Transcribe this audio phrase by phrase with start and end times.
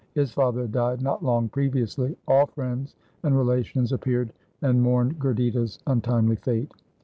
[0.15, 2.17] His father had died not long previously.
[2.27, 6.71] All friends and relations appeared and mourned Gurditta's un timely fate.